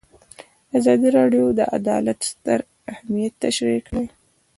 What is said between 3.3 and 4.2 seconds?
تشریح کړی.